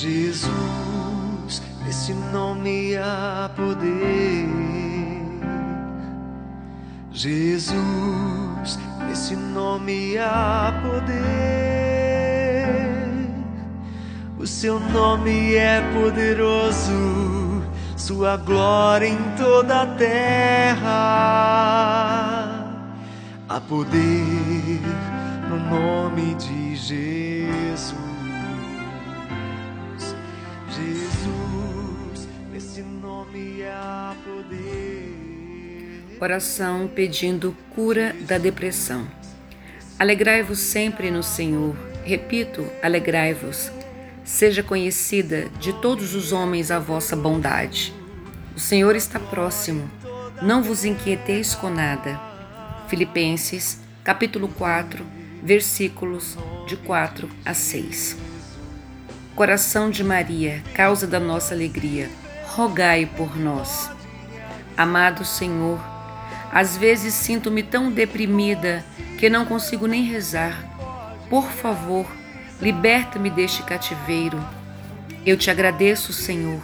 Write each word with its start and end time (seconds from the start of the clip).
Jesus, 0.00 1.60
nesse 1.84 2.14
nome 2.14 2.96
há 2.96 3.50
poder. 3.56 4.48
Jesus, 7.10 8.78
nesse 9.08 9.34
nome 9.34 10.16
há 10.16 10.80
poder. 10.84 11.18
O 14.38 14.46
seu 14.46 14.78
nome 14.78 15.56
é 15.56 15.80
poderoso, 15.92 17.64
sua 17.96 18.36
glória 18.36 19.08
em 19.08 19.18
toda 19.36 19.82
a 19.82 19.86
terra. 19.96 20.84
Há 23.48 23.60
poder 23.62 24.80
no 25.50 25.58
nome 25.58 26.36
de 26.36 26.76
Jesus. 26.76 28.17
Nesse 32.58 32.82
nome 32.82 33.62
há 33.62 34.16
poder. 34.24 36.18
Oração 36.20 36.90
pedindo 36.92 37.56
cura 37.72 38.12
da 38.22 38.36
depressão. 38.36 39.06
Alegrai-vos 39.96 40.58
sempre 40.58 41.08
no 41.08 41.22
Senhor. 41.22 41.76
Repito, 42.02 42.66
alegrai-vos. 42.82 43.70
Seja 44.24 44.60
conhecida 44.60 45.48
de 45.60 45.72
todos 45.74 46.16
os 46.16 46.32
homens 46.32 46.72
a 46.72 46.80
vossa 46.80 47.14
bondade. 47.14 47.94
O 48.56 48.58
Senhor 48.58 48.96
está 48.96 49.20
próximo. 49.20 49.88
Não 50.42 50.60
vos 50.60 50.84
inquieteis 50.84 51.54
com 51.54 51.70
nada. 51.70 52.20
Filipenses, 52.88 53.78
capítulo 54.02 54.48
4, 54.48 55.06
versículos 55.44 56.36
de 56.66 56.76
4 56.76 57.28
a 57.44 57.54
6. 57.54 58.16
Coração 59.36 59.90
de 59.90 60.02
Maria, 60.02 60.60
causa 60.74 61.06
da 61.06 61.20
nossa 61.20 61.54
alegria, 61.54 62.10
rogai 62.58 63.06
por 63.06 63.38
nós. 63.38 63.88
Amado 64.76 65.24
Senhor, 65.24 65.78
às 66.50 66.76
vezes 66.76 67.14
sinto-me 67.14 67.62
tão 67.62 67.88
deprimida 67.88 68.84
que 69.16 69.30
não 69.30 69.44
consigo 69.44 69.86
nem 69.86 70.02
rezar. 70.02 70.64
Por 71.30 71.44
favor, 71.44 72.04
liberta-me 72.60 73.30
deste 73.30 73.62
cativeiro. 73.62 74.44
Eu 75.24 75.36
te 75.36 75.52
agradeço, 75.52 76.12
Senhor, 76.12 76.60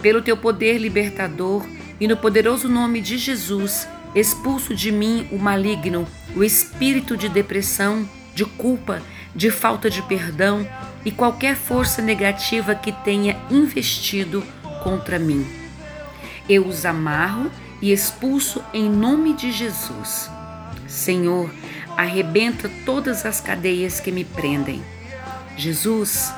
pelo 0.00 0.22
teu 0.22 0.34
poder 0.34 0.78
libertador 0.78 1.66
e 2.00 2.08
no 2.08 2.16
poderoso 2.16 2.66
nome 2.66 3.02
de 3.02 3.18
Jesus, 3.18 3.86
expulso 4.14 4.74
de 4.74 4.90
mim 4.90 5.28
o 5.30 5.38
maligno, 5.38 6.08
o 6.34 6.42
espírito 6.42 7.18
de 7.18 7.28
depressão, 7.28 8.08
de 8.34 8.46
culpa, 8.46 9.02
de 9.36 9.50
falta 9.50 9.90
de 9.90 10.00
perdão 10.00 10.66
e 11.04 11.10
qualquer 11.10 11.54
força 11.54 12.00
negativa 12.00 12.74
que 12.74 12.92
tenha 12.92 13.36
investido 13.50 14.42
contra 14.84 15.18
mim. 15.18 15.44
Eu 16.48 16.64
os 16.66 16.84
amarro 16.84 17.50
e 17.82 17.90
expulso 17.90 18.62
em 18.72 18.88
nome 18.88 19.32
de 19.32 19.50
Jesus. 19.50 20.30
Senhor, 20.86 21.50
arrebenta 21.96 22.70
todas 22.86 23.26
as 23.26 23.40
cadeias 23.40 23.98
que 23.98 24.12
me 24.12 24.24
prendem. 24.24 24.80
Jesus, 25.56 26.32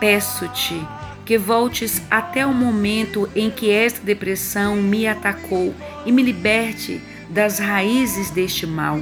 peço-te 0.00 0.84
que 1.24 1.38
voltes 1.38 2.02
até 2.10 2.44
o 2.44 2.52
momento 2.52 3.30
em 3.36 3.48
que 3.48 3.70
esta 3.70 4.00
depressão 4.00 4.74
me 4.74 5.06
atacou 5.06 5.72
e 6.04 6.10
me 6.10 6.22
liberte 6.22 7.00
das 7.28 7.60
raízes 7.60 8.30
deste 8.30 8.66
mal. 8.66 9.00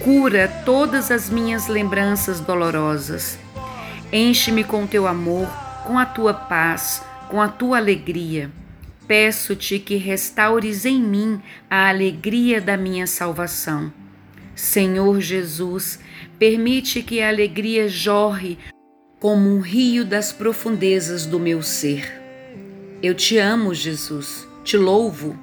Cura 0.00 0.48
todas 0.64 1.12
as 1.12 1.30
minhas 1.30 1.68
lembranças 1.68 2.40
dolorosas 2.40 3.38
Enche-me 4.16 4.62
com 4.62 4.86
teu 4.86 5.08
amor, 5.08 5.48
com 5.84 5.98
a 5.98 6.06
tua 6.06 6.32
paz, 6.32 7.02
com 7.28 7.40
a 7.40 7.48
tua 7.48 7.78
alegria. 7.78 8.50
Peço-te 9.06 9.78
que 9.78 9.96
restaures 9.96 10.84
em 10.84 11.00
mim 11.00 11.40
a 11.68 11.88
alegria 11.88 12.60
da 12.60 12.76
minha 12.76 13.06
salvação. 13.06 13.92
Senhor 14.54 15.20
Jesus, 15.20 15.98
permite 16.38 17.02
que 17.02 17.20
a 17.20 17.28
alegria 17.28 17.88
jorre 17.88 18.58
como 19.18 19.48
um 19.48 19.60
rio 19.60 20.04
das 20.04 20.32
profundezas 20.32 21.26
do 21.26 21.40
meu 21.40 21.62
ser. 21.62 22.22
Eu 23.02 23.14
te 23.14 23.36
amo, 23.36 23.74
Jesus, 23.74 24.46
te 24.62 24.76
louvo. 24.76 25.38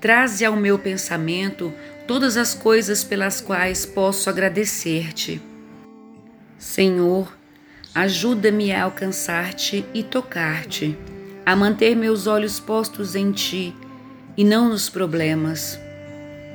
Traze 0.00 0.44
ao 0.44 0.56
meu 0.56 0.78
pensamento 0.78 1.72
todas 2.06 2.36
as 2.36 2.54
coisas 2.54 3.04
pelas 3.04 3.40
quais 3.40 3.86
posso 3.86 4.28
agradecer-te. 4.28 5.40
Senhor, 6.58 7.36
Ajuda-me 7.94 8.72
a 8.72 8.82
alcançar-te 8.82 9.84
e 9.94 10.02
tocar-te, 10.02 10.98
a 11.46 11.54
manter 11.54 11.94
meus 11.94 12.26
olhos 12.26 12.58
postos 12.58 13.14
em 13.14 13.30
ti 13.30 13.72
e 14.36 14.42
não 14.42 14.68
nos 14.68 14.88
problemas. 14.88 15.78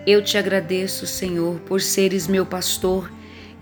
Eu 0.06 0.22
te 0.22 0.38
agradeço, 0.38 1.08
Senhor, 1.08 1.58
por 1.62 1.80
seres 1.80 2.28
meu 2.28 2.46
pastor 2.46 3.10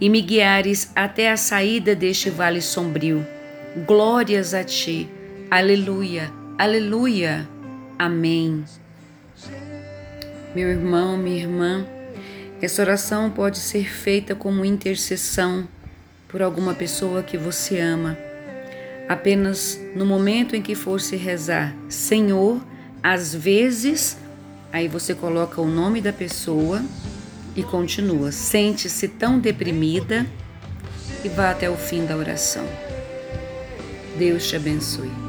e 0.01 0.09
me 0.09 0.23
guiares 0.23 0.91
até 0.95 1.31
a 1.31 1.37
saída 1.37 1.93
deste 1.93 2.31
vale 2.31 2.63
sombrio. 2.63 3.23
Glórias 3.85 4.55
a 4.55 4.63
ti. 4.63 5.07
Aleluia, 5.51 6.31
aleluia. 6.57 7.47
Amém. 7.99 8.65
Meu 10.55 10.69
irmão, 10.69 11.15
minha 11.15 11.43
irmã, 11.43 11.85
essa 12.59 12.81
oração 12.81 13.29
pode 13.29 13.59
ser 13.59 13.87
feita 13.87 14.33
como 14.33 14.65
intercessão 14.65 15.67
por 16.27 16.41
alguma 16.41 16.73
pessoa 16.73 17.23
que 17.23 17.37
você 17.37 17.79
ama. 17.79 18.17
Apenas 19.07 19.79
no 19.95 20.05
momento 20.05 20.55
em 20.55 20.61
que 20.61 20.75
for 20.75 20.99
se 20.99 21.15
rezar, 21.15 21.75
Senhor, 21.87 22.61
às 23.01 23.33
vezes, 23.33 24.17
aí 24.71 24.87
você 24.87 25.15
coloca 25.15 25.61
o 25.61 25.67
nome 25.67 26.01
da 26.01 26.11
pessoa 26.11 26.83
e 27.55 27.63
continua. 27.63 28.31
Sente-se 28.31 29.07
tão 29.07 29.39
deprimida 29.39 30.25
e 31.23 31.29
vá 31.29 31.51
até 31.51 31.69
o 31.69 31.75
fim 31.75 32.05
da 32.05 32.17
oração. 32.17 32.65
Deus 34.17 34.47
te 34.47 34.55
abençoe. 34.55 35.26